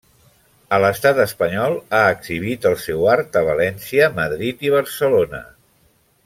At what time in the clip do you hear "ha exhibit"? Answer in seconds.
1.97-2.65